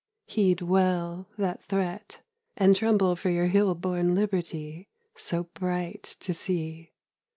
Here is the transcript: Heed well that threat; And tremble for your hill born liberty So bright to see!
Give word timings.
Heed 0.25 0.61
well 0.63 1.27
that 1.37 1.61
threat; 1.61 2.23
And 2.57 2.75
tremble 2.75 3.15
for 3.15 3.29
your 3.29 3.49
hill 3.49 3.75
born 3.75 4.15
liberty 4.15 4.89
So 5.15 5.43
bright 5.53 6.01
to 6.21 6.33
see! 6.33 6.89